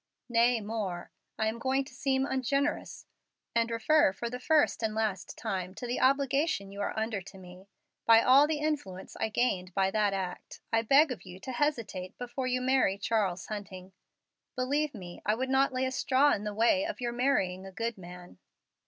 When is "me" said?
7.37-7.67, 14.95-15.21